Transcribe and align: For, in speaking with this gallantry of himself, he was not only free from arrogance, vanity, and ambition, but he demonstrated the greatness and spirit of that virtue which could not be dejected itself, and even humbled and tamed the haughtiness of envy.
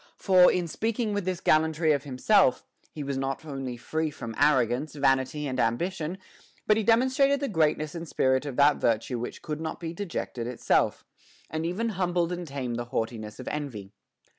For, 0.17 0.51
in 0.51 0.67
speaking 0.67 1.13
with 1.13 1.25
this 1.25 1.41
gallantry 1.41 1.91
of 1.91 2.05
himself, 2.05 2.63
he 2.91 3.03
was 3.03 3.19
not 3.19 3.45
only 3.45 3.77
free 3.77 4.09
from 4.09 4.33
arrogance, 4.35 4.95
vanity, 4.95 5.45
and 5.45 5.59
ambition, 5.59 6.17
but 6.65 6.75
he 6.75 6.81
demonstrated 6.81 7.39
the 7.39 7.47
greatness 7.47 7.93
and 7.93 8.07
spirit 8.07 8.47
of 8.47 8.55
that 8.55 8.77
virtue 8.77 9.19
which 9.19 9.43
could 9.43 9.61
not 9.61 9.79
be 9.79 9.93
dejected 9.93 10.47
itself, 10.47 11.05
and 11.51 11.67
even 11.67 11.89
humbled 11.89 12.31
and 12.31 12.47
tamed 12.47 12.77
the 12.77 12.85
haughtiness 12.85 13.39
of 13.39 13.47
envy. 13.49 13.91